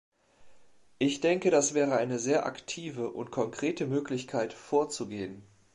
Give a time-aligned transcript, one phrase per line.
[0.97, 5.43] Ich denke, das wäre eine sehr aktive und konkrete Möglichkeit, vorzugehen.